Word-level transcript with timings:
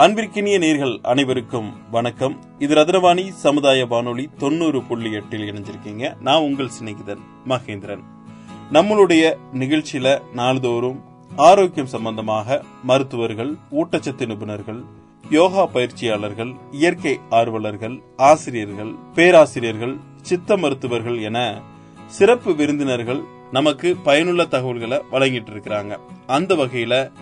அன்பிற்கினிய 0.00 0.58
நேர்கள் 0.58 1.00
அனைவருக்கும் 1.02 1.72
வணக்கம். 1.90 2.42
இது 2.58 2.74
ரத்னவாணி 2.74 3.28
சமுதாய 3.28 3.86
வானொலி 3.86 4.28
தொண்ணூறு 4.38 4.82
புள்ளி 4.82 5.12
எட்டில் 5.12 5.40
இணைஞ்சிருக்கீங்க. 5.40 6.20
நான் 6.20 6.40
உங்கள் 6.40 6.70
சிநேகிதன் 6.80 7.18
மகேந்திரன். 7.48 8.00
நம்மளுடைய 8.72 9.36
நிகழ்ச்சியில 9.52 10.20
நாள்தோறும் 10.32 11.02
ஆரோக்கியம் 11.36 11.86
சம்பந்தமாக 11.86 12.62
மருத்துவர்கள் 12.82 13.54
ஊட்டச்சத்து 13.70 14.26
நிபுணர்கள் 14.26 14.84
யோகா 15.30 15.66
பயிற்சியாளர்கள் 15.66 16.54
இயற்கை 16.70 17.20
ஆர்வலர்கள் 17.30 18.02
ஆசிரியர்கள் 18.16 18.94
பேராசிரியர்கள் 19.14 19.96
சித்த 20.22 20.56
மருத்துவர்கள் 20.56 21.22
என 21.22 21.62
சிறப்பு 22.06 22.54
விருந்தினர்கள் 22.54 23.20
நமக்கு 23.52 23.96
பயனுள்ள 24.04 24.44
தகவல்களை 24.44 24.98
வழங்கிட்டு 25.12 25.52
இருக்கிறாங்க. 25.54 25.96
அந்த 26.26 26.54
வகையில 26.54 27.12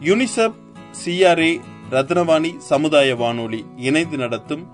யுனிசெப் 0.00 0.54
சிஆர்ஏ 1.04 1.60
ரத்னவாணி 1.90 2.56
சமுதாய 2.56 3.16
வானொலி 3.16 3.64
இணைந்து 3.76 4.16
நடத்தும் 4.16 4.66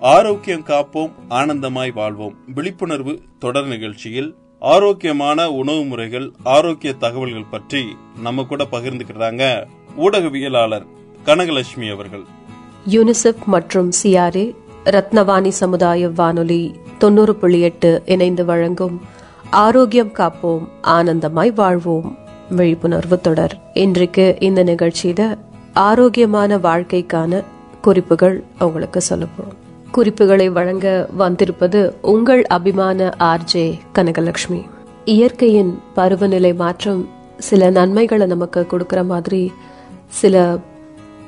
ஆரோக்கியம் 0.00 0.64
காப்போம் 0.66 1.12
ஆனந்தமாய் 1.30 1.92
வாழ்வோம். 1.92 2.34
விழிப்புணர்வு 2.54 3.20
தொடர் 3.38 3.66
நிகழ்ச்சியில் 3.66 4.34
ஆரோக்கியமான 4.60 5.50
உணவு 5.50 5.84
முறைகள் 5.84 6.32
ஆரோக்கிய 6.42 6.92
தகவல்கள் 6.92 7.44
பற்றி 7.50 7.84
நம்ம 8.22 8.44
கூட 8.44 8.66
பகிர்ந்துக்கிறாங்க 8.70 9.64
ஊடகவியலாளர் 9.98 10.86
கனகலட்சுமி 11.26 11.90
அவர்கள். 11.90 12.24
யூனிசெஃப் 12.90 13.44
மற்றும் 13.46 13.90
சிஆர்ஏ 14.02 14.54
ரத்னவாணி 14.84 15.48
சமுதாய 15.48 16.08
வானொலி 16.08 16.74
தொண்ணூறு 16.98 17.34
புள்ளி 17.34 17.60
எட்டு 17.60 18.02
இணைந்து 18.06 18.44
வழங்கும் 18.44 19.00
ஆரோக்கியம் 19.50 20.14
காப்போம் 20.14 20.68
ஆனந்தமாய் 20.82 21.52
வாழ்வோம். 21.52 22.18
விழிப்புணர்வு 22.50 23.20
தொடர். 23.20 23.70
இன்றைக்கு 23.74 24.36
இந்த 24.40 24.64
நிகழ்ச்சியில 24.64 25.50
ஆரோக்கியமான 25.74 26.56
வாழ்க்கைக்கான 26.56 27.42
குறிப்புகள் 27.80 28.42
உங்களுக்கு 28.58 29.00
சொல்ல 29.00 29.26
குறிப்புகளை 29.92 30.48
வழங்க 30.48 31.08
வந்திருப்பது 31.16 31.94
உங்கள் 32.02 32.46
அபிமான 32.46 33.14
ஆர்ஜே 33.18 33.78
கனகலட்சுமி. 33.94 34.64
இயற்கையின் 35.04 35.78
பருவநிலை 35.94 36.54
மாற்றம் 36.54 37.08
சில 37.38 37.70
நன்மைகளை 37.70 38.26
நமக்கு 38.26 38.66
கொடுக்குற 38.70 39.04
மாதிரி 39.04 39.52
சில 40.08 40.58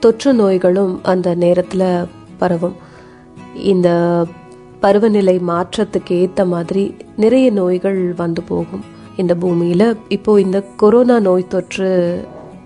தொற்று 0.01 0.35
நோய்களும் 0.35 1.01
அந்த 1.03 1.35
நேரத்தில் 1.35 2.07
பரவும். 2.39 2.77
இந்த 3.55 4.27
பருவநிலை 4.81 5.41
மாற்றத்துக்கு 5.49 6.13
ஏற்ற 6.13 6.45
மாதிரி 6.45 6.97
நிறைய 7.17 7.51
நோய்கள் 7.51 8.15
வந்து 8.17 8.43
போகும். 8.43 8.85
இந்த 9.17 9.35
பூமியில 9.35 9.97
இப்போ 10.09 10.41
இந்த 10.41 10.63
கொரோனா 10.77 11.21
நோய் 11.21 11.49
தொற்று 11.49 12.21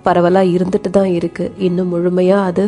பரவலா 0.05 0.43
இருந்துட்டு 0.57 0.91
தான் 0.91 1.11
இருக்கு. 1.19 1.53
இன்னும் 1.59 1.93
முழுமையா 1.95 2.39
அது 2.43 2.65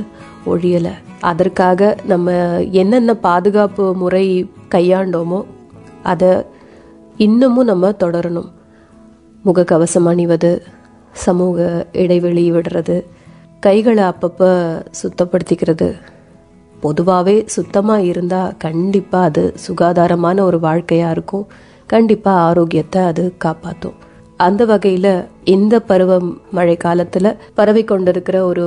ஒழியல. 0.47 0.89
அதற்காக 1.21 1.97
நம்ம 2.07 2.31
என்னென்ன 2.71 3.15
பாதுகாப்பு 3.15 3.95
முறை 3.95 4.25
கையாண்டோமோ 4.75 5.41
அதை 6.03 6.33
இன்னமும் 7.17 7.71
நம்ம 7.73 7.91
தொடரணும். 8.05 8.51
முகக்கவசம் 9.45 10.09
அணிவது 10.13 10.63
சமூக 11.13 11.87
இடைவெளி 11.93 12.53
விடுறது 12.53 12.97
கைகளை 13.61 14.05
அப்பப்போ 14.05 14.51
சுத்தப்படுத்திக்கிறது. 15.01 15.89
பொதுவாகவே 16.81 17.37
சுத்தமாக 17.47 18.03
இருந்தால் 18.03 18.55
கண்டிப்பாக 18.57 19.25
அது 19.25 19.43
சுகாதாரமான 19.67 20.43
ஒரு 20.43 20.61
வாழ்க்கையாக 20.61 21.11
இருக்கும். 21.11 21.47
கண்டிப்பாக 21.87 22.45
ஆரோக்கியத்தை 22.49 23.03
அது 23.03 23.25
காப்பாற்றும் 23.39 23.99
அந்த 24.47 24.63
வகையில் 24.65 25.13
இந்த 25.55 25.75
பருவ 25.91 26.13
மழை 26.51 26.77
காலத்துல 26.85 27.37
பரவி 27.55 27.83
கொண்டிருக்கிற 27.85 28.37
ஒரு 28.51 28.67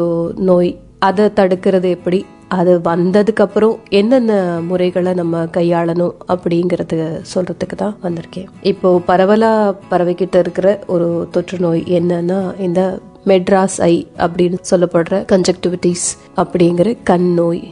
நோய் 0.50 0.72
அதை 1.07 1.25
தடுக்கிறது 1.38 1.89
எப்படி? 1.97 2.19
அது 2.57 2.73
வந்ததுக்கு 2.85 3.44
அப்புறம் 3.45 3.75
என்னென்ன 4.00 4.33
முறைகளை 4.67 5.12
நம்ம 5.13 5.44
கையாளணும் 5.57 6.16
அப்படிங்கறது 6.33 6.97
சொல்றதுக்கு 7.33 7.78
தான் 7.78 7.95
வந்திருக்கேன். 8.03 8.47
இப்போ 8.72 8.89
பரவலா 9.07 9.51
பரவிக்கிட்டு 9.91 10.39
இருக்கிற 10.39 10.67
ஒரு 10.88 11.07
தொற்று 11.31 11.57
நோய் 11.59 11.83
என்னன்னா 12.00 12.39
இந்த 12.67 12.81
மெட்ராஸ் 13.25 13.78
ஐ 13.89 13.95
அப்படின்னு 14.25 14.57
சொல்லப்படுற 14.72 15.22
கன்ஜெக்டிவிட்டிஸ் 15.33 16.07
அப்படிங்கிற 16.35 16.89
கண் 17.03 17.29
நோய். 17.33 17.63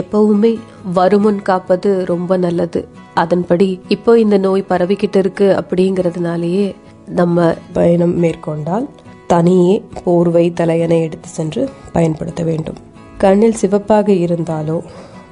எப்பவுமே 0.00 0.52
வருமுன் 0.94 1.40
காப்பது 1.42 1.90
ரொம்ப 2.12 2.36
நல்லது. 2.46 2.82
அதன்படி 3.14 3.68
இப்போ 3.88 4.12
இந்த 4.24 4.36
நோய் 4.46 4.70
பரவிக்கிட்டு 4.70 5.20
இருக்கு 5.24 5.46
அப்படிங்கறதுனாலயே 5.60 6.66
நம்ம 7.08 7.54
பயணம் 7.72 8.18
மேற்கொண்டால் 8.18 8.88
தனியே 9.26 9.82
போர்வை 10.04 10.52
தலையணை 10.52 11.00
எடுத்து 11.00 11.28
சென்று 11.28 11.68
பயன்படுத்த 11.92 12.42
வேண்டும். 12.42 12.74
கண்ணில் 13.18 13.54
சிவப்பாக 13.54 14.12
இருந்தாலோ 14.12 14.82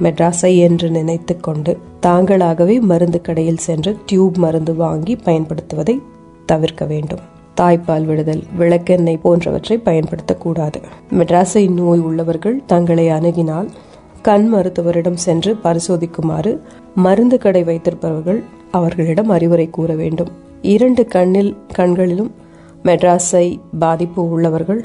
மெட்ராஸை 0.03 0.59
என்று 0.59 0.91
நினைத்து 0.91 1.41
கொண்டு 1.41 1.78
தாங்களாகவே 2.03 2.81
மருந்து 2.81 3.20
கடையில் 3.20 3.56
சென்று 3.56 3.97
டியூப் 4.06 4.36
மருந்து 4.36 4.75
வாங்கி 4.75 5.16
பயன்படுத்துவதை 5.16 5.98
தவிர்க்க 6.47 6.84
வேண்டும். 6.84 7.19
தாய்ப்பால் 7.60 8.04
விடுதல் 8.04 8.44
விளக்கெண்ணெய் 8.59 9.16
போன்றவற்றை 9.16 9.81
பயன்படுத்தக்கூடாது 9.84 10.82
மெட்ராஸை 11.10 11.70
நோய் 11.70 11.98
உள்ளவர்கள் 11.98 12.62
தங்களை 12.66 13.09
அணுகினால் 13.09 13.69
கண் 14.22 14.54
மருத்துவரிடம் 14.54 15.16
சென்று 15.16 15.59
பரிசோதிக்குமாறு 15.65 16.59
மருந்து 16.94 17.38
கடை 17.38 17.65
வைத்திருப்பவர்கள் 17.65 18.42
அவர்களிடம் 18.70 19.28
அறிவுரை 19.28 19.70
கூற 19.70 19.94
வேண்டும். 19.94 20.44
இரண்டு 20.75 21.06
கண்ணில் 21.06 21.53
கண்களிலும் 21.72 22.31
மெட்ராஸை 22.84 23.47
பாதிப்பு 23.78 24.31
உள்ளவர்கள் 24.31 24.81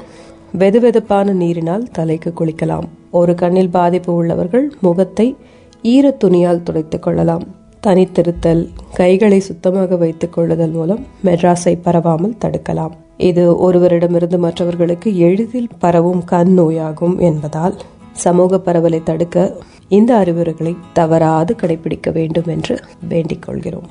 வெதுவெதுப்பான 0.58 1.28
நீரினால் 1.42 1.88
தலைக்கு 1.92 2.32
குளிக்கலாம். 2.38 2.88
ஒரு 3.10 3.34
கண்ணில் 3.34 3.70
பாதிப்பு 3.70 4.14
உள்ளவர்கள் 4.14 4.66
முகத்தை 4.80 5.36
ஈர 5.82 6.10
துணியால் 6.10 6.62
துடைத்துக் 6.62 7.02
கொள்ளலாம். 7.02 7.44
தனித்திருத்தல் 7.86 8.68
கைகளை 8.94 9.40
சுத்தமாக 9.40 9.96
வைத்துக் 9.96 10.32
கொள்ளுதல் 10.32 10.70
மூலம் 10.70 11.06
மெட்ராஸை 11.24 11.74
பரவாமல் 11.84 12.36
தடுக்கலாம். 12.44 12.94
இது 13.16 13.44
ஒருவரிடமிருந்து 13.66 14.38
மற்றவர்களுக்கு 14.38 15.18
எளிதில் 15.18 15.68
பரவும் 15.78 16.24
கண் 16.24 16.52
நோயாகும் 16.58 17.16
என்பதால் 17.18 17.76
சமூக 18.12 18.58
பரவலை 18.58 19.00
தடுக்க 19.02 19.56
இந்த 19.88 20.10
அறிவுரைகளை 20.16 20.76
தவறாது 20.92 21.56
கடைபிடிக்க 21.62 22.12
வேண்டும் 22.12 22.46
என்று 22.46 22.74
வேண்டிக் 23.08 23.42
கொள்கிறோம். 23.42 23.88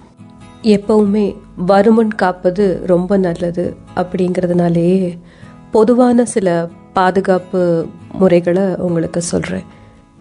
எப்பவுமே 0.63 1.37
வருமுன் 1.55 2.15
காப்பது 2.15 2.81
ரொம்ப 2.85 3.17
நல்லது 3.17 3.75
அப்படிங்கிறதுனாலேயே 3.95 5.19
பொதுவான 5.71 6.25
சில 6.25 6.69
பாதுகாப்பு 6.93 7.85
முறைகளை 8.13 8.75
உங்களுக்கு 8.75 9.21
சொல்கிறேன் 9.21 9.63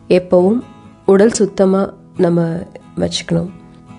எப்பவும் 0.09 0.61
உடல் 1.07 1.33
சுத்தமாக 1.33 1.95
நம்ம 2.17 2.59
வச்சுக்கணும். 2.97 3.51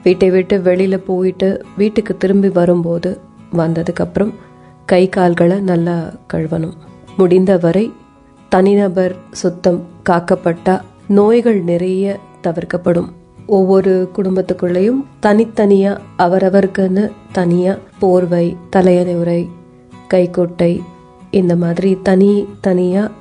வீட்டை 0.03 0.29
விட்டு 0.29 0.61
வெளியில் 0.61 0.99
போயிட்டு 0.99 1.65
வீட்டுக்கு 1.77 2.17
திரும்பி 2.17 2.49
வரும்போது 2.49 3.19
வந்ததுக்கப்புறம் 3.53 4.33
கை 4.85 5.09
கால்களை 5.09 5.59
நல்லா 5.59 6.11
கழுவணும். 6.33 6.77
முடிந்தவரை 7.17 7.93
தனிநபர் 8.49 9.15
சுத்தம் 9.31 9.81
காக்கப்பட்டால் 10.09 10.81
நோய்கள் 11.07 11.61
நிறைய 11.61 12.19
தவிர்க்கப்படும். 12.43 13.09
ஒவ்வொரு 13.51 14.09
குடும்பத்துக்குள்ளேயும் 14.17 15.03
தனித்தனியா 15.21 15.97
அவரவருக்குன்னு 16.17 17.11
தனியா 17.31 17.77
போர்வை 17.99 18.55
தலையணை 18.69 19.15
உரை 19.15 19.49
கைக்கொட்டை 20.13 20.81
இந்த 21.31 21.55
மாதிரி 21.55 21.97
தனி 22.03 22.45
தனியா 22.61 23.11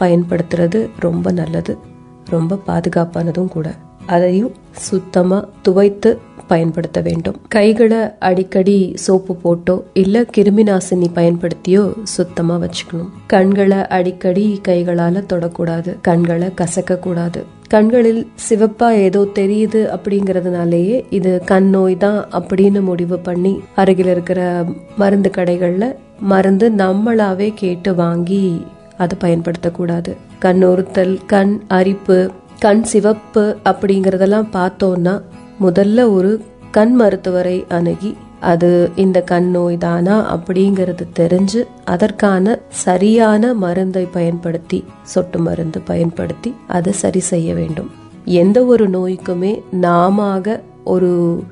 பயன்படுத்துறது 0.00 0.88
ரொம்ப 0.98 1.32
நல்லது. 1.32 1.76
ரொம்ப 2.24 2.58
பாதுகாப்பானதும் 2.66 3.48
கூட. 3.48 3.74
அதையும் 4.06 4.52
சுத்தமா 4.70 5.48
துவைத்து 5.62 6.18
பயன்படுத்த 6.46 7.00
வேண்டும். 7.00 7.36
கைகளை 7.48 7.98
அடிக்கடி 8.18 8.92
சோப்பு 8.94 9.36
போட்டோ 9.36 9.82
இல்ல 9.92 10.22
கிருமி 10.22 10.64
நாசினி 10.64 11.06
பயன்படுத்தியோ 11.14 11.92
சுத்தமா 12.02 12.58
வச்சுக்கணும். 12.58 13.10
கண்களை 13.26 13.86
அடிக்கடி 13.86 14.60
கைகளால 14.68 15.24
தொடக்கூடாது. 15.32 15.96
கண்களை 16.02 16.48
கசக்க 16.48 16.98
கூடாது 16.98 17.56
கண்களில் 17.68 18.26
சிவப்பா 18.48 18.92
ஏதோ 18.92 19.26
தெரியுது 19.34 19.80
அப்படிங்கறதுனாலேயே 19.96 21.04
இது 21.10 21.42
கண் 21.44 21.68
நோய் 21.68 21.96
தான் 21.96 22.28
அப்படின்னு 22.32 22.80
முடிவு 22.80 23.18
பண்ணி 23.18 23.60
அருகில் 23.74 24.06
இருக்கிற 24.06 24.64
மருந்து 24.96 25.30
கடைகள்ல 25.36 25.94
மருந்து 26.20 26.70
நம்மளாவே 26.70 27.52
கேட்டு 27.54 27.94
வாங்கி 27.94 28.64
அதை 28.98 29.18
பயன்படுத்தக்கூடாது. 29.20 30.16
கண் 30.38 30.62
உறுத்தல் 30.62 31.18
கண் 31.26 31.60
அரிப்பு 31.68 32.30
கண் 32.58 32.82
சிவப்பு 32.82 33.56
அப்படிங்கறதெல்லாம் 33.64 34.48
பார்த்தோம்னா 34.52 35.22
முதல்ல 35.64 36.12
ஒரு 36.12 36.40
கண் 36.70 36.92
மருத்துவரை 36.92 37.64
அணுகி 37.68 38.16
அது 38.40 38.90
இந்த 38.96 39.20
கண் 39.20 39.50
நோய் 39.50 39.78
தானா 39.78 40.36
அப்படிங்கறது 40.36 41.06
தெரிஞ்சு 41.18 41.66
அதற்கான 41.84 42.58
சரியான 42.68 43.54
மருந்தை 43.54 44.08
பயன்படுத்தி 44.12 44.84
சொட்டு 45.02 45.38
மருந்து 45.38 45.80
பயன்படுத்தி 45.80 46.54
அதை 46.66 46.92
சரி 46.92 47.20
செய்ய 47.20 47.54
வேண்டும். 47.54 47.90
எந்த 48.24 48.64
ஒரு 48.64 48.90
நோய்க்குமே 48.90 49.62
நாம 49.70 50.40
ஒரு 50.84 51.42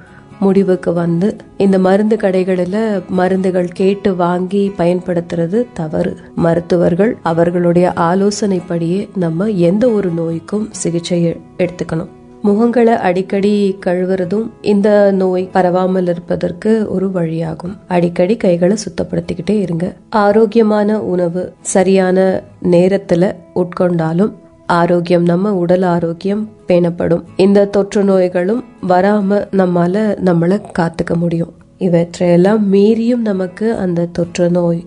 முடிவுக்கு 0.41 0.93
வந்து 0.93 1.37
இந்த 1.57 1.79
மருந்து 1.79 2.17
கடைகளில் 2.17 3.03
மருந்துகள் 3.09 3.69
கேட்டு 3.69 4.17
வாங்கி 4.17 4.73
பயன்படுத்துறது 4.77 5.67
தவறு. 5.73 6.17
மருத்துவர்கள் 6.35 7.17
அவர்களுடைய 7.23 7.93
ஆலோசனைப்படியே 7.97 9.09
நம்ம 9.15 9.47
எந்த 9.47 9.89
ஒரு 9.89 10.11
நோய்க்கும் 10.11 10.69
சிகிச்சை 10.71 11.37
எடுத்துக்கணும். 11.59 12.09
முகங்களை 12.45 12.97
அடிக்கடி 12.99 13.77
கழுவுறதும் 13.87 14.51
இந்த 14.61 15.11
நோய் 15.11 15.51
பரவாமல் 15.55 16.09
இருப்பதற்கு 16.09 16.87
ஒரு 16.89 17.09
வழியாகும். 17.09 17.77
அடிக்கடி 17.89 18.37
கைகளை 18.37 18.77
சுத்தப்படுத்திக்கிட்டே 18.77 19.61
இருங்க. 19.61 19.97
ஆரோக்கியமான 20.09 21.01
உணவு 21.01 21.53
சரியான 21.61 22.43
நேரத்துல 22.63 23.35
உட்கொண்டாலும் 23.55 24.33
ஆரோக்கியம் 24.67 25.23
நம்ம 25.23 25.55
உடல் 25.55 25.83
ஆரோக்கியம் 25.83 26.49
பேணப்படும். 26.67 27.23
இந்த 27.37 27.65
தொற்று 27.65 28.05
நோய்களும் 28.05 28.65
வராம 28.89 29.47
நம்மால 29.51 30.17
நம்மளை 30.25 30.63
காத்துக்க 30.79 31.17
முடியும். 31.17 31.53
இவற்றையெல்லாம் 31.79 32.69
மீறியும் 32.69 33.21
நமக்கு 33.21 33.75
அந்த 33.75 34.07
தொற்று 34.07 34.51
நோய் 34.51 34.87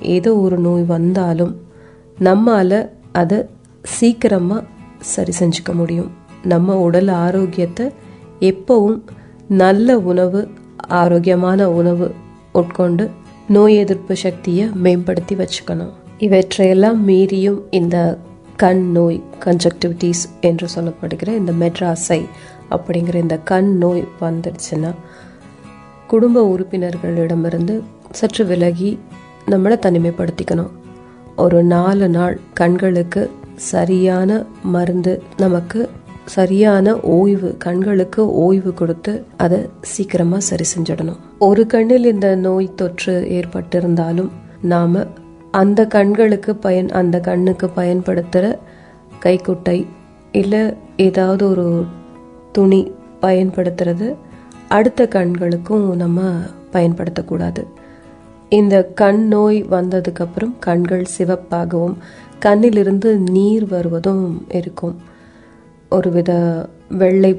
ஏதோ 0.00 0.36
ஒரு 0.36 0.58
நோய் 0.58 0.82
வந்தாலும் 0.82 1.60
நம்மால 2.20 2.88
அதை 3.12 3.46
சீக்கிரமா 3.82 4.62
சரி 5.00 5.32
செஞ்சுக்க 5.38 5.72
முடியும். 5.72 6.10
நம்ம 6.42 6.76
உடல் 6.76 7.08
ஆரோக்கியத்தை 7.08 7.90
எப்பவும் 8.40 9.00
நல்ல 9.48 9.98
உணவு 9.98 10.48
ஆரோக்கியமான 10.76 11.70
உணவு 11.70 12.14
உட்கொண்டு 12.52 13.10
நோய் 13.48 13.76
எதிர்ப்பு 13.76 14.16
சக்தியை 14.16 14.68
மேம்படுத்தி 14.74 15.34
வச்சுக்கணும். 15.34 15.92
இவற்றையெல்லாம் 16.18 17.04
மீறியும் 17.04 17.62
இந்த 17.70 18.18
கண் 18.56 18.90
நோய் 18.90 19.22
கன்ஜக்டிவிட்டிஸ் 19.44 20.24
என்று 20.40 20.66
சொல்லப்படுகிற 20.74 21.28
இந்த 21.28 21.52
மெட்ராசை 21.52 22.24
அப்படிங்கிற 22.70 23.14
இந்த 23.14 23.38
கண் 23.38 23.76
நோய் 23.76 24.08
வந்துடுச்சுன்னா 24.20 24.94
குடும்ப 26.06 26.54
உறுப்பினர்களிடமிருந்து 26.54 27.82
சற்று 28.10 28.44
விலகி 28.44 28.98
நம்மளை 29.46 29.76
தனிமைப்படுத்திக்கணும். 29.78 30.70
ஒரு 31.36 31.62
நாலு 31.62 32.08
நாள் 32.08 32.40
கண்களுக்கு 32.52 33.30
சரியான 33.54 34.44
மருந்து 34.62 35.22
நமக்கு 35.36 35.90
சரியான 36.24 37.00
ஓய்வு 37.00 37.56
கண்களுக்கு 37.58 38.32
ஓய்வு 38.32 38.74
கொடுத்து 38.74 39.24
அதை 39.36 39.68
சீக்கிரமா 39.82 40.38
சரி 40.38 40.64
செஞ்சிடணும். 40.76 41.18
ஒரு 41.38 41.66
கண்ணில் 41.66 42.04
இந்த 42.04 42.34
நோய் 42.34 42.74
தொற்று 42.74 43.26
ஏற்பட்டிருந்தாலும் 43.30 44.28
நாம 44.60 45.06
அந்த 45.50 45.86
கண்களுக்கு 45.86 46.56
பயன் 46.56 46.88
அந்த 46.88 47.20
கண்ணுக்கு 47.20 47.68
பயன்படுத்துகிற 47.68 48.58
கைக்குட்டை 49.22 49.86
இல்லை 50.32 50.74
ஏதாவது 50.96 51.48
ஒரு 51.50 51.84
துணி 52.52 52.92
பயன்படுத்துறது 53.20 54.16
அடுத்த 54.68 55.08
கண்களுக்கும் 55.08 55.96
நம்ம 55.96 56.30
பயன்படுத்தக்கூடாது. 56.72 57.64
இந்த 58.48 58.84
கண் 58.84 59.26
நோய் 59.26 59.64
வந்ததுக்கு 59.64 60.20
அப்புறம் 60.20 60.56
கண்கள் 60.58 61.04
சிவப்பாகவும் 61.18 61.94
கண்ணிலிருந்து 62.40 63.30
நீர் 63.30 63.66
வருவதும் 63.66 64.46
இருக்கும். 64.48 65.10
ஒரு 65.96 66.10
வித 66.16 66.32
வெள்ளை 67.00 67.32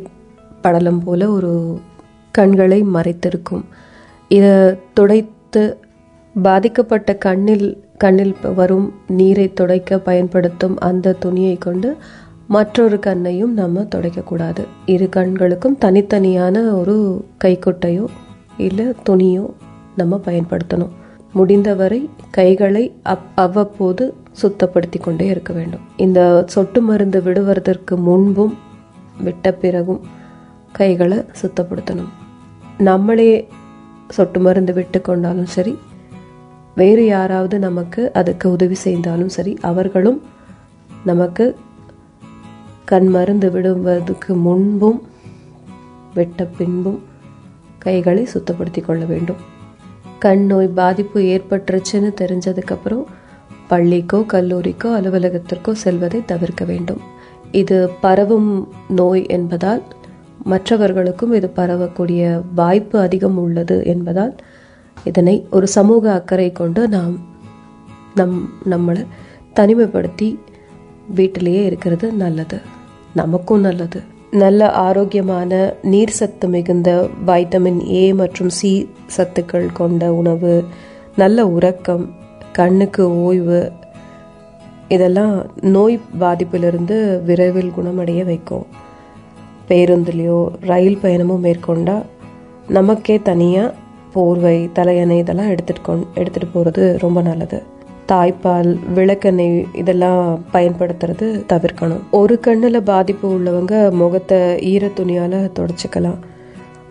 படலம் 0.64 1.02
போல 1.06 1.30
ஒரு 1.38 1.54
கண்களை 2.38 2.80
மறைத்திருக்கும். 2.96 3.64
இதை 4.36 4.54
துடைத்து 4.94 5.64
பாதிக்கப்பட்ட 6.36 7.12
கண்ணில் 7.26 7.68
கண்ணில் 7.98 8.36
வரும் 8.56 8.88
நீரை 9.20 9.48
துடைக்க 9.54 9.98
பயன்படுத்தும் 10.10 10.76
அந்த 10.90 11.16
துணியை 11.24 11.56
கொண்டு 11.66 11.90
மற்றொரு 12.48 12.98
கண்ணையும் 13.00 13.54
நம்ம 13.54 13.86
துடைக்கக்கூடாது. 13.96 14.64
இரு 14.94 15.08
கண்களுக்கும் 15.10 15.78
தனித்தனியான 15.86 16.58
ஒரு 16.80 16.98
கைக்குட்டையோ 17.44 18.06
இல்லை 18.66 18.88
துணியோ 19.10 19.46
நம்ம 19.96 20.20
பயன்படுத்தணும். 20.26 20.94
முடிந்தவரை 21.34 22.10
கைகளை 22.30 22.84
அப் 23.04 23.26
அவ்வப்போது 23.36 24.14
சுத்தப்படுத்தி 24.42 25.00
கொண்டே 25.00 25.26
இருக்க 25.26 25.54
வேண்டும். 25.54 25.80
இந்த 25.98 26.44
சொட்டு 26.48 26.82
மருந்து 26.82 27.22
விடுவதற்கு 27.24 27.98
முன்பும் 27.98 28.58
விட்ட 29.22 29.54
பிறகும் 29.54 30.02
கைகளை 30.72 31.18
சுத்தப்படுத்தணும். 31.42 32.12
நம்மளே 32.78 33.48
சொட்டு 34.10 34.40
மருந்து 34.40 34.74
விட்டு 34.74 35.02
கொண்டாலும் 35.02 35.46
சரி 35.46 35.78
வேறு 36.76 37.06
யாராவது 37.06 37.60
நமக்கு 37.60 38.14
அதுக்கு 38.14 38.52
உதவி 38.52 38.74
செய்தாலும் 38.74 39.30
சரி 39.30 39.58
அவர்களும் 39.62 40.22
நமக்கு 41.06 41.56
கண் 42.86 43.08
மருந்து 43.08 43.52
விடுவதற்கு 43.52 44.36
முன்பும் 44.36 45.02
விட்ட 46.14 46.46
பின்பும் 46.58 47.02
கைகளை 47.78 48.28
சுத்தப்படுத்தி 48.34 48.82
கொள்ள 48.82 49.06
வேண்டும். 49.06 49.52
கண் 50.19 50.45
நோய் 50.45 50.68
பாதிப்பு 50.68 51.21
ஏற்பட்டுருச்சுன்னு 51.21 52.12
தெரிஞ்சதுக்கப்புறம் 52.22 53.03
பள்ளிக்கோ 53.70 54.25
கல்லூரிக்கோ 54.34 54.84
அலுவலகத்திற்கோ 54.84 55.72
செல்வதை 55.72 56.25
தவிர்க்க 56.25 56.65
வேண்டும். 56.65 57.01
இது 57.51 57.89
பரவும் 58.01 58.74
நோய் 58.89 59.25
என்பதால் 59.27 59.84
மற்றவர்களுக்கும் 60.43 61.34
இது 61.34 61.51
பரவக்கூடிய 61.55 62.41
வாய்ப்பு 62.55 63.00
அதிகம் 63.00 63.38
உள்ளது 63.38 63.84
என்பதால் 63.86 64.36
இதனை 65.03 65.48
ஒரு 65.51 65.67
சமூக 65.67 66.12
அக்கறை 66.12 66.51
கொண்டு 66.51 66.88
நாம் 66.88 67.20
நம் 68.15 68.50
நம்மளை 68.70 69.05
தனிமைப்படுத்தி 69.55 70.39
வீட்டிலேயே 71.08 71.65
இருக்கிறது 71.65 72.12
நல்லது. 72.12 72.62
நமக்கும் 73.13 73.60
நல்லது. 73.60 74.01
நல்ல 74.42 74.72
ஆரோக்கியமான 74.72 75.52
நீர் 75.92 76.13
சத்து 76.20 76.48
மிகுந்த 76.48 76.90
வைட்டமின் 77.25 77.80
ஏ 77.94 78.13
மற்றும் 78.13 78.50
சி 78.50 78.72
சத்துக்கள் 79.18 79.68
கொண்ட 79.74 80.13
உணவு 80.13 80.54
நல்ல 81.16 81.46
உறக்கம் 81.48 82.06
கண்ணுக்கு 82.52 83.04
ஓய்வு 83.22 83.72
இதெல்லாம் 84.88 85.36
நோய் 85.75 86.00
பாதிப்பிலிருந்து 86.20 86.98
விரைவில் 87.24 87.72
குணமடைய 87.78 88.24
வைக்கும். 88.25 88.66
பேருந்துலேயோ 89.68 90.40
ரயில் 90.60 91.00
பயணமோ 91.04 91.38
மேற்கொண்டால் 91.40 92.06
நமக்கே 92.68 93.18
தனியாக 93.30 93.75
போர்வை 94.13 94.70
தலையணை 94.74 95.18
இதெல்லாம் 95.18 95.50
எடுத்துட்டு 95.50 95.82
கொண் 95.82 96.04
எடுத்துகிட்டு 96.16 96.54
போகிறது 96.54 96.98
ரொம்ப 97.00 97.22
நல்லது. 97.22 97.60
தாய்ப்பால் 98.12 98.69
விளக்கெண்ணெய் 98.98 99.57
இதெல்லாம் 99.81 100.24
பயன்படுத்துறது 100.53 101.27
தவிர்க்கணும். 101.53 102.03
ஒரு 102.19 102.36
கண்ணில் 102.39 102.88
பாதிப்பு 102.91 103.27
உள்ளவங்க 103.38 103.75
முகத்தை 104.01 104.39
ஈர 104.72 104.89
துணியால் 105.00 105.38
தொடச்சிக்கலாம். 105.60 106.19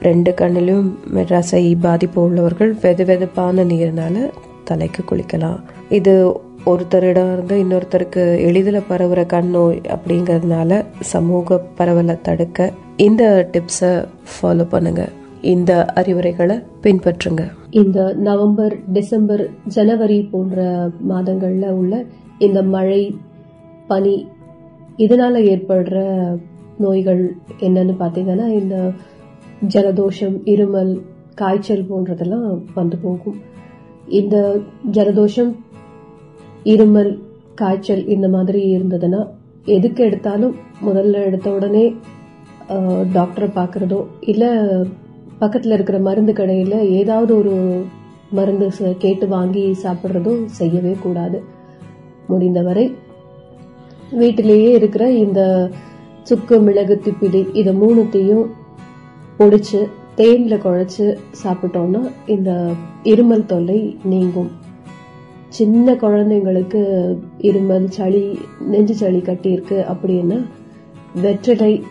ரெண்டு 0.09 0.31
கண்ணிலும் 0.40 0.87
மெட்ராசை 1.16 1.64
பாதிப்பு 1.87 2.19
உள்ளவர்கள் 2.23 2.73
வெது 2.85 3.04
வெதுப்பான 3.11 3.64
நீர்னால 3.73 4.25
தலைக்கு 4.71 5.02
குளிக்கலாம். 5.11 5.61
இது 5.99 6.14
ஒருத்தரிடம் 6.71 7.31
இருந்து 7.33 7.54
இன்னொருத்தருக்கு 7.62 8.25
எளிதில் 8.49 8.87
பரவுற 8.90 9.21
கண் 9.26 9.50
நோய் 9.54 9.81
அப்படிங்கிறதுனால 9.95 10.83
சமூக 11.12 11.59
பரவலை 11.78 12.16
தடுக்க 12.28 12.71
இந்த 13.07 13.25
டிப்ஸை 13.52 13.92
ஃபாலோ 14.33 14.66
பண்ணுங்கள் 14.75 15.12
இந்த 15.51 15.73
அறிவுரைகளை 16.01 16.57
பின்பற்றுங்க. 16.83 17.43
இந்த 17.81 17.99
நவம்பர் 18.29 18.75
டிசம்பர் 18.97 19.43
ஜனவரி 19.77 20.19
போன்ற 20.33 20.57
மாதங்கள்ல 21.11 21.67
உள்ள 21.71 21.95
இந்த 22.39 22.59
மழை 22.75 23.03
பனி 23.87 24.15
இதனால 24.97 25.35
ஏற்படுற 25.53 25.97
நோய்கள் 26.79 27.23
என்னன்னு 27.61 27.95
பார்த்தீங்கன்னா 28.01 28.47
இந்த 28.61 28.77
ஜலதோஷம் 29.75 30.37
இருமல் 30.55 30.93
காய்ச்சல் 31.35 31.89
போன்றதெல்லாம் 31.91 32.49
வந்து 32.75 32.97
போகும். 33.03 33.39
இந்த 34.21 34.37
ஜலதோஷம் 34.91 35.53
இருமல் 36.65 37.13
காய்ச்சல் 37.55 38.03
இந்த 38.07 38.29
மாதிரி 38.29 38.61
இருந்ததுன்னா 38.77 39.21
எதுக்கு 39.77 40.01
எடுத்தாலும் 40.05 40.55
முதல்ல 40.87 41.25
எடுத்த 41.25 41.49
உடனே 41.51 41.85
டாக்டரை 43.13 43.49
பார்க்குறதோ 43.57 44.01
இல்லை 44.33 44.51
பக்கத்தில் 45.43 45.73
இருக்கிற 45.73 45.99
மருந்து 45.99 46.33
கடையில் 46.33 46.91
ஏதாவது 46.91 47.37
ஒரு 47.37 47.55
மருந்து 48.31 48.69
ச- 48.79 48.97
கேட்டு 48.99 49.29
வாங்கி 49.29 49.77
சாப்பிட்றதும் 49.83 50.45
செய்யவே 50.45 50.97
கூடாது. 51.03 51.43
முடிந்தவரை 52.29 52.95
வீட்டிலேயே 54.13 54.71
இருக்கிற 54.71 55.11
இந்த 55.11 55.71
சுக்கு 56.23 56.61
மிளகு 56.61 57.01
திப்பிலி 57.05 57.57
இதை 57.57 57.81
மூணுத்தையும் 57.81 58.47
பொடிச்சு 59.39 59.89
தேனில் 60.15 60.63
குழச்சி 60.63 61.17
சாப்பிட்டோம்னா 61.43 62.13
இந்த 62.27 62.71
இருமல் 63.05 63.45
தொல்லை 63.45 63.97
நீங்கும். 64.05 64.51
சின்ன 65.49 65.95
குழந்தைங்களுக்கு 65.95 66.83
இருமல் 67.39 67.85
சளி 67.85 68.39
நெஞ்சு 68.61 68.95
சளி 68.95 69.19
கட்டியிருக்கு 69.19 69.79
அப்படின்னா 69.93 70.39
வெற்றிலை 71.23 71.83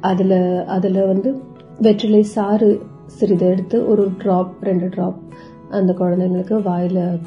அதில் 0.00 0.64
அதில் 0.66 1.06
வந்து 1.06 1.50
வெற்றிலை 1.78 2.22
சாறு 2.22 2.86
சிறிது 3.06 3.46
எடுத்து 3.46 3.88
ஒரு 3.88 4.12
ட்ராப் 4.18 4.52
ரெண்டு 4.60 4.86
ட்ராப் 4.86 5.18
அந்த 5.70 5.92
குழந்தைங்களுக்கு 5.92 6.62
வாயில் 6.62 7.20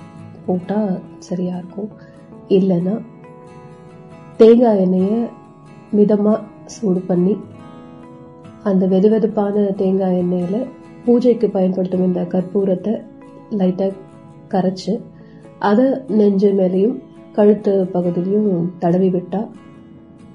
போட்டால் 0.46 1.00
சரியாக 1.20 1.58
இருக்கும். 1.58 1.90
இல்லைன்னா 2.50 3.02
தேங்காய் 4.38 4.80
எண்ணெயை 4.80 5.28
மிதமாக 5.92 6.42
சூடு 6.66 7.00
பண்ணி 7.00 7.38
அந்த 8.64 8.86
வெதுவெதுப்பான 8.86 9.76
தேங்காய் 9.76 10.18
எண்ணெயில் 10.18 10.68
பூஜைக்கு 11.06 11.50
பயன்படுத்தும் 11.50 12.04
இந்த 12.04 12.22
கற்பூரத்தை 12.22 13.02
லைட்டாக 13.50 13.94
கரைச்சி 14.50 15.00
அதை 15.60 15.86
நெஞ்சு 16.08 16.52
மேலேயும் 16.52 17.02
கழுத்து 17.34 17.88
பகுதியிலையும் 17.94 18.70
தடவி 18.80 19.10
விட்டால் 19.10 19.50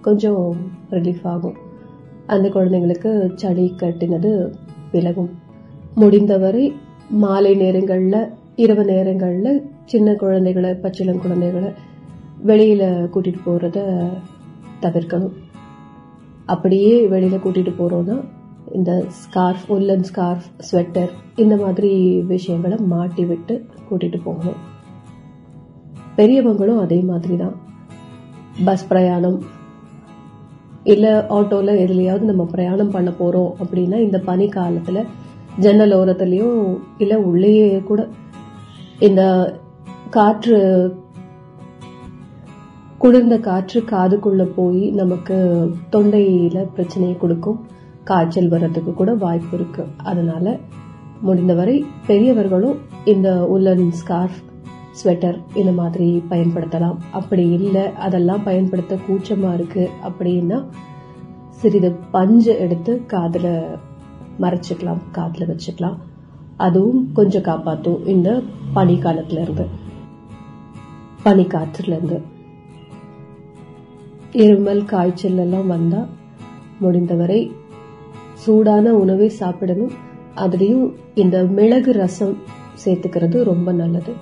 கொஞ்சம் 0.00 0.56
ரிலீஃப் 0.90 1.22
ஆகும். 1.22 1.56
அந்த 2.34 2.48
குழந்தைங்களுக்கு 2.48 3.10
சளி 3.34 3.66
கட்டினது 3.76 4.30
விலகும். 4.92 5.30
முடிந்தவரை 5.94 6.64
மாலை 7.22 7.52
நேரங்களில் 7.54 8.20
இரவு 8.56 8.84
நேரங்களில் 8.84 9.62
சின்ன 9.84 10.14
குழந்தைகளை 10.14 10.70
பச்சிளம் 10.82 11.22
குழந்தைகளை 11.22 11.70
வெளியில 12.46 12.82
கூட்டிட்டு 13.14 13.40
போறத 13.46 13.78
தவிர்க்கணும். 14.82 15.36
அப்படியே 16.46 16.92
வெளியில 17.08 17.38
கூட்டிட்டு 17.44 17.72
போறோம்னா 17.78 18.18
இந்த 18.72 18.92
ஸ்கார்ஃப் 19.20 19.64
உல்லன் 19.68 20.06
ஸ்கார்ஃப் 20.08 20.46
ஸ்வெட்டர் 20.68 21.12
இந்த 21.36 21.56
மாதிரி 21.56 21.92
விஷயங்களை 22.32 22.78
மாட்டி 22.92 23.24
விட்டு 23.24 23.54
கூட்டிட்டு 23.90 24.20
போகணும். 24.24 24.60
பெரியவங்களும் 26.16 26.80
அதே 26.80 27.00
மாதிரி 27.10 27.36
தான் 27.36 27.56
பஸ் 28.64 28.88
பிரயாணம் 28.88 29.38
இல்லை 30.92 31.10
ஆட்டோவில் 31.10 31.80
எதுலேயாவது 31.84 32.28
நம்ம 32.30 32.44
பிரயாணம் 32.44 32.90
பண்ண 32.90 33.10
போகிறோம் 33.10 33.50
அப்படின்னா 33.62 33.98
இந்த 34.06 34.18
பனி 34.18 34.46
காலத்தில் 34.48 35.08
ஜன்னல் 35.58 35.94
ஓரத்துலேயும் 35.96 36.60
இல்லை 36.98 37.16
உள்ளேயே 37.30 37.68
கூட 37.80 38.00
இந்த 38.98 39.22
காற்று 40.10 40.58
குளிர்ந்த 42.98 43.36
காற்று 43.38 43.78
காதுக்குள்ளே 43.80 44.46
போய் 44.56 44.82
நமக்கு 44.90 45.36
தொண்டையில் 45.90 46.68
பிரச்சனையை 46.74 47.16
கொடுக்கும். 47.18 47.60
காய்ச்சல் 48.04 48.48
வர்றதுக்கு 48.48 48.92
கூட 48.92 49.10
வாய்ப்பு 49.14 49.54
இருக்குது 49.56 49.92
அதனால் 50.04 50.52
முடிந்தவரை 51.20 51.76
பெரியவர்களும் 52.06 52.78
இந்த 53.04 53.28
உல்லன் 53.46 53.86
ஸ்கார்ஃப் 53.92 54.38
ஸ்வெட்டர் 55.00 55.38
இந்த 55.54 55.72
மாதிரி 55.80 56.22
பயன்படுத்தலாம். 56.30 56.98
அப்படி 57.10 57.44
இல்லை 57.58 57.84
அதெல்லாம் 58.06 58.42
பயன்படுத்த 58.42 58.98
கூச்சமாக 59.06 59.54
இருக்கு 59.54 59.90
அப்படின்னா 60.08 60.58
சிறிது 61.60 61.90
பஞ்சு 62.10 62.52
எடுத்து 62.58 62.92
காதில் 63.06 63.52
மறைச்சிக்கலாம் 64.42 65.02
காதில் 65.12 65.50
வச்சுக்கலாம். 65.50 65.98
அதுவும் 66.56 67.02
கொஞ்சம் 67.12 67.46
காப்பாற்றும் 67.48 68.06
இந்த 68.06 68.42
பனி 68.72 68.94
காலத்துலேருந்து 68.94 69.66
பனி 71.22 71.44
காற்றுலேருந்து 71.44 72.18
இருமல் 74.42 74.82
காய்ச்சல் 74.84 75.40
எல்லாம் 75.44 75.66
வந்தால் 75.66 76.08
முடிந்தவரை 76.82 77.40
சூடான 78.42 78.92
உணவை 78.94 79.28
சாப்பிடணும். 79.28 79.94
அதுலேயும் 80.36 80.86
இந்த 81.14 81.36
மிளகு 81.56 81.92
ரசம் 81.92 82.36
சேர்த்துக்கிறது 82.84 83.38
ரொம்ப 83.42 83.72
நல்லது. 83.72 84.12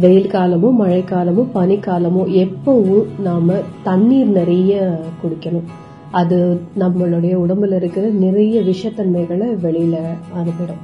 வெயில் 0.00 0.30
காலமும் 0.30 0.84
மழைக்காலமும் 0.84 1.48
பனிக்காலமும் 1.54 2.48
எப்பவும் 2.48 3.20
நாம 3.20 3.54
தண்ணீர் 3.82 4.28
நிறைய 4.28 5.00
குடிக்கணும். 5.22 5.64
அது 6.10 6.60
நம்மளுடைய 6.78 7.34
உடம்புல 7.36 7.74
இருக்கிற 7.74 8.08
நிறைய 8.08 8.60
விஷத்தன்மைகளை 8.60 9.56
வெளியில 9.56 9.96
அனுப்பிடும். 10.36 10.80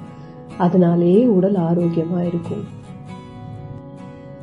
அதனாலேயே 0.59 1.26
உடல் 1.26 1.54
ஆரோக்கியமா 1.54 2.26
இருக்கும். 2.26 2.83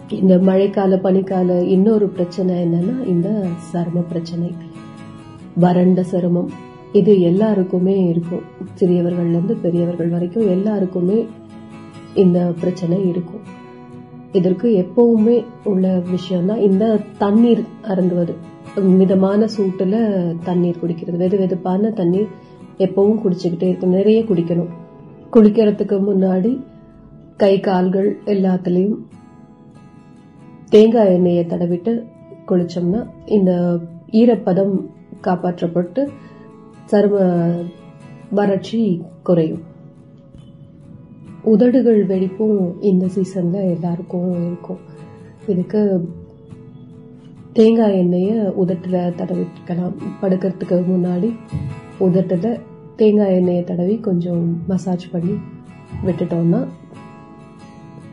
இந்த 0.10 0.38
மழைக்கால 0.38 0.98
பனிக்கால 0.98 1.62
இன்னொரு 1.62 2.08
பிரச்சனை 2.08 2.66
என்னன்னா 2.66 3.08
இந்த 3.08 3.46
சரும 3.74 4.00
பிரச்சனை. 4.08 4.56
வறண்ட 5.56 6.06
சருமம். 6.12 6.50
இது 6.92 7.22
எல்லாருக்குமே 7.22 8.04
இருக்கும். 8.04 8.42
சிறியவர்கள்ல 8.80 9.30
இருந்து 9.30 9.56
பெரியவர்கள் 9.56 10.08
வரைக்கும் 10.08 10.50
எல்லாருக்குமே 10.50 11.26
இந்த 12.16 12.54
பிரச்சனை 12.60 13.10
இருக்கும். 13.10 13.60
இதற்கு 14.32 14.68
எப்பவுமே 14.86 15.46
உள்ள 15.64 16.02
விஷயம்னா 16.14 16.58
இந்த 16.58 17.00
தண்ணீர் 17.18 17.64
அருந்துவது. 17.84 18.34
மிதமான 18.76 19.48
சூட்டுல 19.58 19.96
தண்ணீர் 20.44 20.78
குடிக்கிறது. 20.82 21.22
வெது 21.24 21.40
வெதுப்பான 21.44 21.94
தண்ணீர் 21.94 22.28
எப்பவும் 22.78 23.20
குடிச்சுக்கிட்டே 23.24 23.64
இருக்கும் 23.64 23.90
நிறைய 23.90 24.22
குடிக்கணும். 24.22 24.70
குளிக்கிறதுக்கு 25.34 25.98
முன்னாடி 26.10 26.64
கை 27.38 27.60
கால்கள் 27.60 28.18
எல்லாத்துலேயும் 28.26 28.98
தேங்காய் 30.70 31.14
எண்ணெயை 31.14 31.46
தடவிட்டு 31.46 32.04
குளிச்சோம்னா 32.48 33.06
இந்த 33.26 33.80
ஈரப்பதம் 34.12 34.76
காப்பாற்றப்பட்டு 35.22 36.10
சரும 36.92 37.16
வறட்சி 38.32 39.02
குறையும். 39.24 39.70
உதடுகள் 41.44 42.08
வெடிப்பும் 42.08 42.74
இந்த 42.80 43.06
சீசன்ல 43.06 43.54
எல்லாருக்கும் 43.54 44.46
இருக்கும். 44.48 44.78
இதுக்கு 45.48 46.10
தேங்காய் 47.54 47.98
எண்ணெயை 47.98 48.40
உதட்டில் 48.40 48.94
தடவிக்கலாம். 48.94 49.94
படுக்கிறதுக்கு 50.22 50.84
முன்னாடி 50.92 51.36
உதட்டில் 51.98 52.60
தேங்காய் 52.96 53.36
எண்ணெயை 53.36 53.64
தடவி 53.64 53.98
கொஞ்சம் 53.98 54.64
மசாஜ் 54.68 55.12
பண்ணி 55.12 55.34
விட்டுட்டோம்னா 56.06 56.68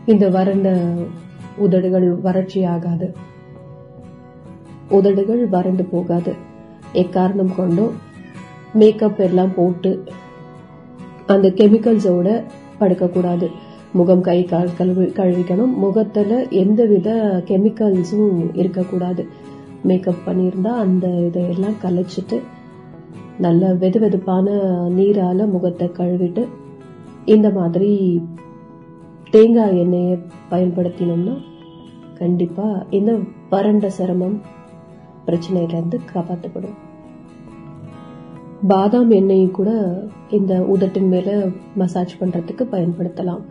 இந்த 0.07 0.29
வறண்ட 0.29 0.95
உதடுகள் 1.57 2.11
வறட்சி 2.11 2.65
ஆகாது. 2.65 3.15
உதடுகள் 4.91 5.47
வறண்டு 5.47 5.85
போகாது. 5.85 6.33
எக்காரணம் 6.93 7.55
கொண்டும் 7.57 7.95
மேக்கப் 8.75 9.21
எல்லாம் 9.21 9.55
போட்டு 9.55 10.05
அந்த 11.27 11.49
கெமிக்கல்ஸோட 11.49 12.45
படுக்கக்கூடாது. 12.81 13.47
முகம் 13.93 14.21
கை 14.21 14.45
கால் 14.45 14.77
கழுவி 14.79 15.05
கழுவிக்கணும். 15.05 15.75
முகத்துல 15.77 16.47
எந்தவித 16.51 17.11
கெமிக்கல்ஸும் 17.47 18.51
இருக்கக்கூடாது. 18.53 19.27
மேக்கப் 19.83 20.25
பண்ணியிருந்தா 20.27 20.73
அந்த 20.85 21.09
இதையெல்லாம் 21.09 21.77
கலைச்சிட்டு 21.83 22.39
நல்ல 23.39 23.73
வெது 23.73 23.99
வெதுப்பான 24.05 24.47
நீரால 24.97 25.47
முகத்தை 25.51 25.89
கழுவிட்டு 25.89 26.47
இந்த 27.25 27.51
மாதிரி 27.51 27.91
தேங்காய் 29.31 29.79
எண்ணெயை 29.79 30.19
பயன்படுத்தினோம்னா 30.51 31.37
கண்டிப்பா 32.19 32.83
இந்த 32.91 33.19
வறண்ட 33.51 33.89
சிரமம் 33.89 34.41
பிரச்சனையில 35.27 35.77
இருந்து 35.77 36.01
காப்பாற்றப்படும் 36.15 36.77
பாதாம் 38.69 39.11
எண்ணெய் 39.11 39.51
கூட 39.51 39.71
இந்த 40.31 40.55
உதட்டின் 40.61 41.09
மேல 41.09 41.47
மசாஜ் 41.75 42.15
பண்றதுக்கு 42.21 42.65
பயன்படுத்தலாம். 42.73 43.43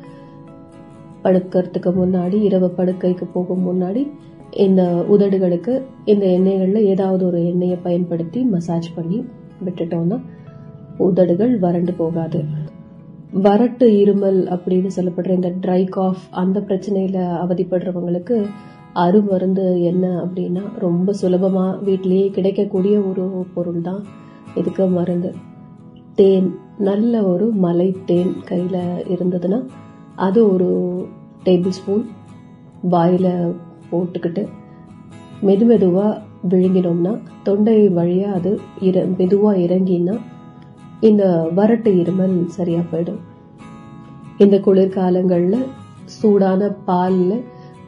படுக்கிறதுக்கு 1.23 1.91
முன்னாடி 2.01 2.33
இரவு 2.33 2.73
படுக்கைக்கு 2.77 3.25
போகும் 3.33 3.63
முன்னாடி 3.67 4.11
இந்த 4.51 5.05
உதடுகளுக்கு 5.09 5.81
இந்த 6.05 6.25
எண்ணெய்களில் 6.25 6.87
ஏதாவது 6.93 7.25
ஒரு 7.25 7.45
எண்ணெயை 7.45 7.77
பயன்படுத்தி 7.83 8.43
மசாஜ் 8.43 8.95
பண்ணி 8.95 9.25
விட்டுட்டோம்னா 9.65 10.19
உதடுகள் 10.97 11.59
வறண்டு 11.59 11.93
போகாது. 11.93 12.43
வறட்டு 13.33 13.85
இருமல் 14.03 14.39
அப்படின்னு 14.55 14.89
சொல்லப்படுற 14.95 15.29
இந்த 15.29 15.51
ட்ரை 15.61 15.89
காஃப் 15.89 16.21
அந்த 16.31 16.59
பிரச்சனையில 16.59 17.17
அவதிப்படுறவங்களுக்கு 17.43 18.45
அருமருந்து 18.95 19.81
என்ன 19.81 20.05
அப்படின்னா 20.23 20.61
ரொம்ப 20.79 21.13
சுலபமா 21.21 21.83
வீட்டிலேயே 21.83 22.27
கிடைக்கக்கூடிய 22.27 22.99
ஒரு 22.99 23.45
பொருள் 23.53 23.81
தான் 23.81 24.03
இதுக்கு 24.55 24.87
மருந்து. 24.87 25.33
தேன் 26.15 26.59
நல்ல 26.85 27.23
ஒரு 27.23 27.45
மலை 27.51 27.87
தேன் 28.05 28.33
கையில் 28.43 28.81
இருந்ததுன்னா 29.13 29.59
அது 30.15 30.39
ஒரு 30.53 30.67
டேபிள் 31.45 31.75
ஸ்பூன் 31.77 32.03
வாயில் 32.93 33.55
போட்டுக்கிட்டு 33.91 34.43
மெது 35.41 35.65
மெதுவாக 35.65 36.21
விழுங்கினோம்னா 36.49 37.13
தொண்டை 37.43 37.89
வழியாக 37.89 38.35
அது 38.35 38.59
இற 38.79 39.05
மெதுவாக 39.17 39.57
இறங்கினா 39.57 40.15
இந்த 41.01 41.23
வறட்டு 41.55 41.91
இருமல் 42.01 42.45
சரியாக 42.45 42.85
போயிடும். 42.91 43.19
இந்த 44.37 44.59
குளிர்காலங்களில் 44.59 45.67
சூடான 46.05 46.69
பாலில் 46.85 47.43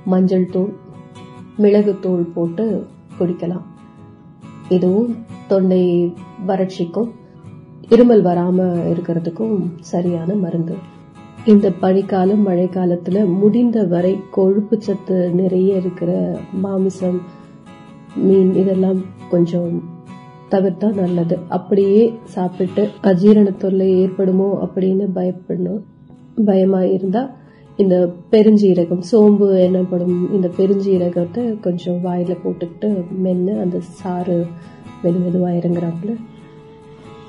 மஞ்சள் 0.05 0.49
தூள் 0.49 0.73
மிளகுத்தூள் 1.57 2.25
போட்டு 2.33 2.65
குடிக்கலாம். 3.19 3.65
இதுவும் 4.69 5.15
தொண்டை 5.47 5.83
வறட்சிக்கும் 6.47 7.09
இருமல் 7.89 8.23
வராம 8.23 8.59
இருக்கிறதுக்கும் 8.91 9.55
சரியான 9.79 10.33
மருந்து. 10.33 10.75
இந்த 11.45 11.71
பனிக்காலம் 11.81 12.43
மழைக்காலத்துல 12.47 13.17
முடிந்த 13.39 13.83
வரை 13.83 14.15
கொழுப்பு 14.31 14.81
சத்து 14.81 15.31
நிறைய 15.31 15.75
இருக்கிற 15.75 16.37
மாமிசம் 16.51 17.21
மீன் 18.15 18.53
இதெல்லாம் 18.55 18.99
கொஞ்சம் 19.29 19.83
தவிர்த்தா 20.51 20.93
நல்லது. 20.93 21.37
அப்படியே 21.47 22.13
சாப்பிட்டு 22.23 22.89
அஜீரண 23.03 23.57
தொல்லை 23.57 23.89
ஏற்படுமோ 23.99 24.49
அப்படின்னு 24.65 25.07
பயப்படணும். 25.15 25.81
பயமா 26.45 26.83
இருந்தா 26.83 27.29
இந்த 27.77 27.95
பெருஞ்சீரகம் 28.31 29.03
சோம்பு 29.11 29.47
எனப்படும் 29.59 30.17
இந்த 30.33 30.47
பெருஞ்சீரகத்தை 30.57 31.59
கொஞ்சம் 31.59 31.99
வாயில 32.05 32.35
போட்டுக்கிட்டு 32.43 32.89
மென்னு 33.23 33.61
அந்த 33.61 33.79
சாறு 33.81 34.45
மெது 35.03 35.19
மெதுவா 35.25 35.51
இறங்குறாப்புல. 35.59 36.13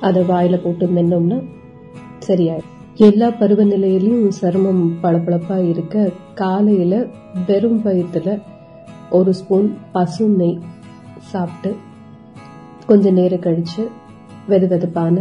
அதை 0.01 0.21
வாயில 0.23 0.55
போட்டு 0.61 0.85
மென்னோம்னா 0.87 1.39
சரியாயிடும் 2.27 2.77
எல்லா 2.99 3.27
பருவநிலையிலும் 3.39 4.23
சருமம் 4.41 4.83
பளபளப்பா 5.03 5.57
இருக்க 5.69 5.95
காலையில 6.33 6.93
வெறும் 7.47 7.79
வயிற்றுல 7.85 8.31
ஒரு 9.09 9.31
ஸ்பூன் 9.33 9.69
பசு 9.91 10.25
நெய் 10.33 10.57
சாப்பிட்டு 11.31 11.71
கொஞ்ச 12.87 13.11
நேரம் 13.11 13.43
கழிச்சு 13.43 13.83
வெது 14.49 14.67
வெதுப்பான 14.67 15.15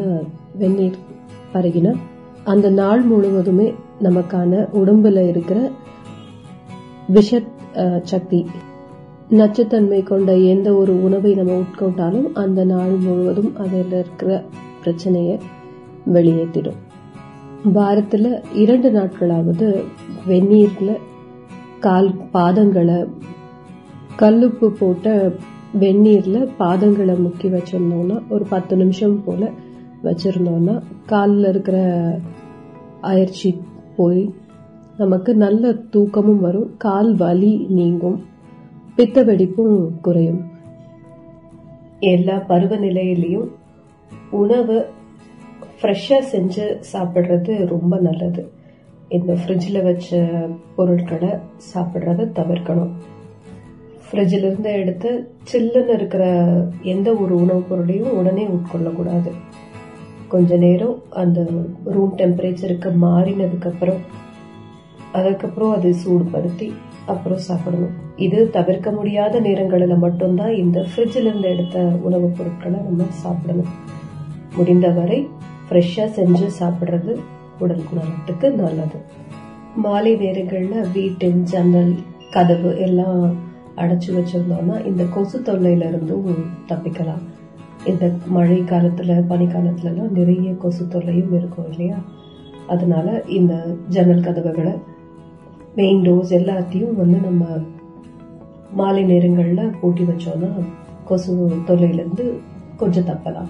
வெந்நீர் 0.55 0.99
பருகினா 1.53 1.93
அந்த 2.45 2.67
நாள் 2.71 3.03
முழுவதுமே 3.03 3.69
நமக்கான 4.03 4.63
உடம்புல 4.81 5.25
இருக்கிற 5.29 5.59
விஷ 7.09 7.41
சக்தி 8.05 8.41
நச்சுத்தன்மை 9.31 10.01
கொண்ட 10.03 10.31
எந்த 10.53 10.69
ஒரு 10.75 10.93
உணவை 11.03 11.33
நம்ம 11.35 11.59
உட்கொண்டாலும் 11.61 12.29
அந்த 12.35 12.61
நாள் 12.65 12.95
முழுவதும் 12.99 13.53
அதில் 13.57 13.95
இருக்கிற 13.95 14.31
பிரச்சனையை 14.81 15.39
வெளியேற்றிடும். 16.13 16.81
வாரத்துல 17.75 18.27
இரண்டு 18.55 18.91
நாட்களாவது 18.93 19.85
வெந்நீர்ல 20.29 20.97
கால் 21.81 22.13
பாதங்களை 22.35 23.09
கல்லுப்பு 24.19 24.69
போட்ட 24.69 25.33
வெந்நீர்ல 25.81 26.49
பாதங்களை 26.59 27.15
முக்கி 27.25 27.49
வச்சிருந்தோம்னா 27.49 28.23
ஒரு 28.29 28.45
பத்து 28.45 28.77
நிமிஷம் 28.77 29.25
போல 29.25 29.51
வச்சிருந்தோம்னா 30.05 30.83
காலில் 31.07 31.49
இருக்கிற 31.49 31.79
அயற்சி 33.01 33.61
போய் 33.97 34.35
நமக்கு 34.97 35.35
நல்ல 35.35 35.73
தூக்கமும் 35.73 36.41
வரும் 36.41 36.77
கால் 36.77 37.15
வலி 37.15 37.67
நீங்கும் 37.69 38.19
பித்த 38.97 39.25
வெடிப்பும் 39.25 40.01
குறையும். 40.01 40.41
எல்லா 42.01 42.35
பருவநிலையிலையும் 42.35 43.49
உணவு 44.31 44.89
ஃப்ரெஷ்ஷாக 45.83 46.23
செஞ்சு 46.33 46.83
சாப்பிட்றது 46.93 47.67
ரொம்ப 47.67 47.99
நல்லது. 48.01 48.51
இந்த 49.09 49.33
ஃப்ரிட்ஜில் 49.33 49.83
வச்ச 49.83 50.27
பொருட்களை 50.77 51.29
சாப்பிட்றத 51.75 52.29
தவிர்க்கணும். 52.35 52.91
ஃப்ரிட்ஜில் 54.11 54.45
இருந்து 54.45 54.73
எடுத்து 54.73 55.35
சில்லுன்னு 55.53 55.89
இருக்கிற 55.89 56.45
எந்த 56.83 57.15
ஒரு 57.15 57.35
உணவுப் 57.35 57.69
பொருளையும் 57.69 58.17
உடனே 58.17 58.47
உட்கொள்ளக்கூடாது. 58.47 59.31
கொஞ்ச 60.29 60.57
நேரம் 60.57 61.03
அந்த 61.11 61.47
ரூம் 61.85 62.17
டெம்பரேச்சருக்கு 62.17 62.93
மாறினதுக்கப்புறம் 63.03 63.99
அதுக்கப்புறம் 65.13 65.73
அதை 65.73 65.95
சூடுபடுத்தி 66.07 66.73
அப்புறம் 67.07 67.39
சாப்பிடணும். 67.39 67.93
இது 68.17 68.51
தவிர்க்க 68.51 68.91
முடியாத 68.91 69.41
நேரங்களில் 69.41 69.97
மட்டும்தான் 69.97 70.55
இந்த 70.55 70.87
ஃப்ரிட்ஜில் 70.97 71.25
இருந்து 71.25 71.49
எடுத்த 71.49 71.79
உணவுப் 71.79 72.35
பொருட்களை 72.37 72.79
நம்ம 72.79 73.05
சாப்பிடணும். 73.09 73.99
முடிந்தவரை 74.57 75.29
ஃப்ரெஷ்ஷாக 75.71 76.11
செஞ்சு 76.17 76.51
சாப்பிட்றது 76.61 77.17
உடல் 77.59 77.85
குணத்துக்கு 77.89 78.51
நல்லது. 78.51 78.99
மாலை 79.77 80.17
நேரங்களில் 80.17 80.91
வீட்டின் 80.93 81.43
ஜன்னல் 81.43 81.95
கதவு 82.31 82.81
எல்லாம் 82.81 83.35
அடைச்சி 83.77 84.09
வச்சிருந்தோம்னா 84.09 84.87
இந்த 84.87 85.05
கொசு 85.05 85.41
தொல்லையிலிருந்தும் 85.41 86.35
தப்பிக்கலாம். 86.69 87.23
இந்த 87.87 88.11
மழை 88.27 88.65
காலத்தில் 88.65 89.23
பனி 89.23 89.47
நிறைய 90.13 90.53
கொசு 90.53 90.89
தொல்லையும் 90.89 91.33
இருக்கும் 91.33 91.71
இல்லையா? 91.71 91.97
அதனால 92.67 93.23
இந்த 93.27 93.67
ஜன்னல் 93.89 94.21
கதவுகளை 94.21 94.73
மெயின் 95.77 96.03
டோர்ஸ் 96.03 96.35
எல்லாத்தையும் 96.35 96.95
வந்து 96.95 97.19
நம்ம 97.19 97.47
மாலை 98.73 99.05
நேரங்களில் 99.05 99.73
பூட்டி 99.81 100.03
வச்சோம்னா 100.03 100.51
கொசு 101.05 101.63
தொல்லையிலேருந்து 101.67 102.33
கொஞ்சம் 102.77 103.05
தப்பலாம். 103.05 103.49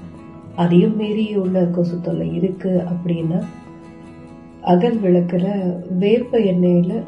அதையும் 0.56 0.96
மீறி 0.96 1.36
உள்ள 1.36 1.64
கொசு 1.64 2.00
தொல்லை 2.00 2.34
இருக்கு 2.34 2.84
அப்படின்னா 2.90 3.44
அகல் 4.60 4.98
விளக்குல 5.00 5.46
வேப்ப 5.98 6.38
எண்ணெயில 6.38 7.04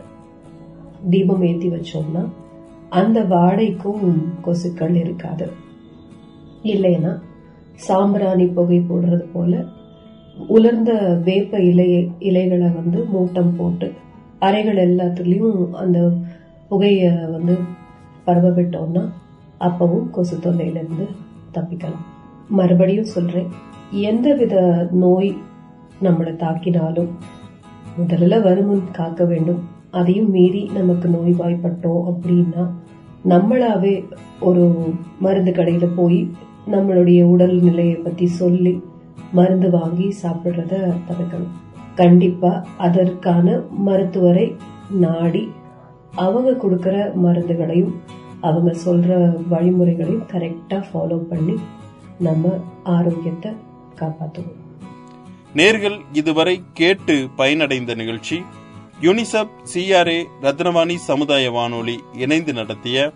தீபம் 1.10 1.42
ஏத்தி 1.42 1.68
வச்சோம்னா 1.68 2.28
அந்த 2.88 3.22
வாடைக்கும் 3.22 4.04
கொசுக்கள் 4.44 4.94
இருக்காது. 4.94 5.50
இல்லைன்னா 6.62 7.20
சாம்பிராணி 7.74 8.46
புகை 8.46 8.80
போடுறது 8.80 9.24
போல 9.32 9.64
உலர்ந்த 10.48 10.92
வேப்ப 11.24 11.60
இலை 11.60 12.10
இலைகளை 12.18 12.68
வந்து 12.68 13.06
மூட்டம் 13.14 13.56
போட்டு 13.56 13.92
அறைகள் 14.38 14.76
எல்லாத்துலேயும் 14.76 15.70
அந்த 15.70 16.10
புகையை 16.68 17.12
வந்து 17.12 17.58
பரவ 18.24 18.48
விட்டோம்னா 18.48 19.08
அப்பவும் 19.60 20.10
கொசு 20.10 20.36
தொல்லையிலிருந்து 20.36 21.06
தப்பிக்கலாம். 21.54 22.11
மறுபடியும் 22.58 23.12
சொல்றேன். 23.14 23.50
எந்தவித 24.08 24.54
நோய் 25.02 25.30
நம்மளை 26.02 26.32
தாக்கினாலும் 26.42 27.10
முதல்ல 27.98 28.42
வருமுன் 28.42 28.84
காக்க 28.92 29.24
வேண்டும். 29.24 29.60
அதையும் 29.90 30.30
மீறி 30.30 30.62
நமக்கு 30.74 31.08
நோய்வாய்ப்பட்டோம் 31.08 32.06
அப்படின்னா 32.10 32.64
நம்மளாவே 33.28 33.94
ஒரு 34.40 34.64
மருந்து 35.20 35.52
கடையில 35.52 35.86
போய் 35.96 36.20
நம்மளுடைய 36.70 37.20
உடல் 37.34 37.56
நிலையை 37.60 37.96
பத்தி 37.96 38.26
சொல்லி 38.40 38.74
மருந்து 39.32 39.68
வாங்கி 39.70 40.08
சாப்பிடுறத 40.22 40.74
தவிர்க்கணும். 41.08 41.52
கண்டிப்பா 41.94 42.50
அதற்கான 42.78 43.56
மருத்துவரை 43.86 44.46
நாடி 45.04 45.42
அவங்க 46.14 46.50
கொடுக்கற 46.52 46.96
மருந்துகளையும் 47.24 47.94
அவங்க 48.40 48.70
சொல்ற 48.84 49.10
வழிமுறைகளையும் 49.50 50.26
கரெக்டா 50.32 50.78
ஃபாலோ 50.88 51.18
பண்ணி 51.30 51.56
நம்ம 52.22 52.48
ஆரோக்கியத்தை 52.84 53.50
காப்பாற்றுவோம் 53.96 54.58
நேர்கள் 55.54 56.00
இதுவரை 56.12 56.62
கேட்டு 56.72 57.14
பயனடைந்த 57.36 57.94
நிகழ்ச்சி 57.94 58.36
யுனிசெப் 59.00 59.54
சிஆர்ஏ 59.74 60.18
ரத்னவாணி 60.42 60.94
சமுதாய 60.94 61.50
வானொலி 61.50 61.96
இணைந்து 62.18 62.52
நடத்திய 62.52 63.12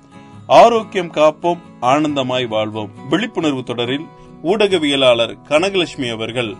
ஆரோக்கியம் 0.46 1.12
காப்போம் 1.12 1.62
ஆனந்தமாய் 1.80 2.48
வாழ்வோம் 2.48 2.90
விழிப்புணர்வு 3.08 3.62
தொடரில் 3.62 4.06
ஊடகவியலாளர் 4.42 5.36
கனகலட்சுமி 5.48 6.08
அவர்கள் 6.08 6.54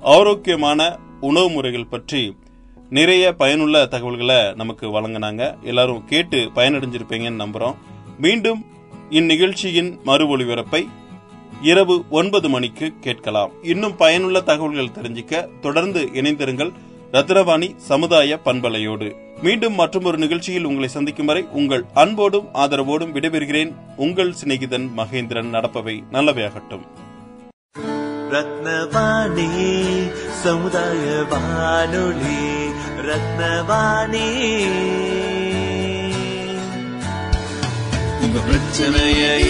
ஆரோக்கியமான 0.00 0.98
உணவு 1.20 1.50
முறைகள் 1.50 1.86
பற்றி 1.86 2.36
நிறைய 2.90 3.32
பயனுள்ள 3.32 3.86
தகவல்களை 3.86 4.54
நமக்கு 4.54 4.86
வழங்கினாங்க. 4.86 5.62
எல்லாரும் 5.62 6.04
கேட்டு 6.04 6.38
பயனடைஞ்சிருப்பீங்கன்னு 6.54 7.42
நம்புறோம். 7.44 7.74
மீண்டும் 8.18 8.64
இந்நிகழ்ச்சியின் 9.10 10.02
மறு 10.02 10.36
ஒளிபரப்பை 10.36 10.88
இரவு 11.62 12.04
ஒன்பது 12.10 12.48
மணிக்கு 12.48 12.92
கேட்கலாம். 13.00 13.50
இன்னும் 13.62 13.96
பயனுள்ள 13.96 14.40
தகவல்கள் 14.40 15.02
தெரிஞ்சுக்க 15.02 15.48
தொடர்ந்து 15.60 16.08
இணைந்திருங்கள் 16.14 16.72
ரத்னவாணி 17.12 17.76
சமுதாய 17.76 18.38
பண்பலையோடு. 18.44 19.12
மீண்டும் 19.42 19.74
மற்றொரு 19.74 20.18
நிகழ்ச்சியில் 20.18 20.64
உங்களை 20.64 20.88
சந்திக்கும் 20.88 21.26
வரை 21.26 21.46
உங்கள் 21.52 21.84
அன்போடும் 21.94 22.48
ஆதரவோடும் 22.54 23.12
விடைபெறுகிறேன். 23.12 23.74
உங்கள் 23.96 24.34
சிநேகிதன் 24.44 24.88
மகேந்திரன் 24.96 25.52
நடப்பவை 25.52 26.02
நல்லவையாகட்டும். 26.12 26.86
ரத்னவாணி 28.30 29.48
சமுதாய 30.30 31.24
வானொலி 31.30 32.66
ரத்னவாணி. 33.02 34.28
உங்க 38.20 38.38
பிரச்சனைய 38.48 39.44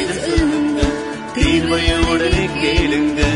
இது 1.54 1.68
கேளுங்கள். 2.60 3.35